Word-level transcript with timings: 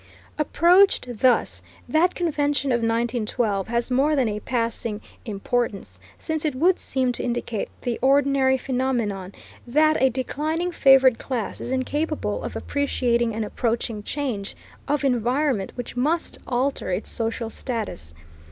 Approached 0.39 1.19
thus, 1.19 1.61
that 1.87 2.15
Convention 2.15 2.71
of 2.71 2.77
1912 2.77 3.67
has 3.67 3.91
more 3.91 4.15
than 4.15 4.27
a 4.27 4.39
passing 4.39 4.99
importance, 5.25 5.99
since 6.17 6.43
it 6.43 6.55
would 6.55 6.79
seem 6.79 7.11
to 7.11 7.23
indicate 7.23 7.69
the 7.83 7.99
ordinary 8.01 8.57
phenomenon, 8.57 9.31
that 9.67 10.01
a 10.01 10.09
declining 10.09 10.71
favored 10.71 11.19
class 11.19 11.61
is 11.61 11.71
incapable 11.71 12.41
of 12.43 12.55
appreciating 12.55 13.35
an 13.35 13.43
approaching 13.43 14.01
change 14.01 14.55
of 14.87 15.03
environment 15.03 15.71
which 15.75 15.95
must 15.95 16.39
alter 16.47 16.89
its 16.89 17.11
social 17.11 17.51
status. 17.51 18.15